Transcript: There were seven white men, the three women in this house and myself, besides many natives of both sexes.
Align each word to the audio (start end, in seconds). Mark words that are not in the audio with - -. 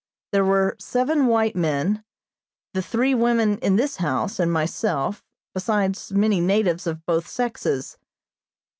There 0.31 0.43
were 0.43 0.75
seven 0.79 1.27
white 1.27 1.55
men, 1.55 2.03
the 2.73 2.81
three 2.81 3.13
women 3.13 3.59
in 3.59 3.75
this 3.75 3.97
house 3.97 4.39
and 4.39 4.51
myself, 4.51 5.23
besides 5.53 6.11
many 6.11 6.39
natives 6.41 6.87
of 6.87 7.05
both 7.05 7.27
sexes. 7.27 7.99